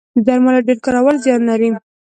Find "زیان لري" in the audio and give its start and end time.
1.23-1.69